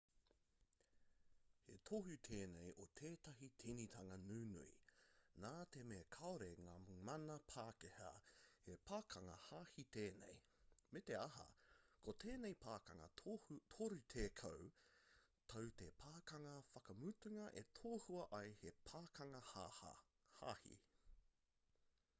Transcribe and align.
he 1.63 1.73
tohu 1.87 2.13
tēnei 2.27 2.69
o 2.83 2.85
tētahi 2.99 3.49
tīnitanga 3.63 4.15
nunui 4.21 4.69
nā 5.43 5.51
te 5.75 5.83
mea 5.89 6.07
kāore 6.15 6.47
ngā 6.67 6.77
mana 7.09 7.35
pākehā 7.51 8.07
he 8.67 8.77
pakanga 8.91 9.35
hāhī 9.49 9.85
tēnei 9.97 10.39
me 10.97 11.03
te 11.11 11.19
aha 11.25 11.45
ko 12.07 12.15
tēnei 12.25 12.57
pakanga 12.65 13.11
torutekau 13.75 14.65
tau 15.53 15.71
te 15.83 15.91
pakanga 16.05 16.55
whakamutunga 16.71 17.47
e 17.63 17.67
tohua 17.83 18.25
ai 18.41 18.57
he 18.65 18.73
pakanga 18.91 19.45
hāhī 19.53 20.79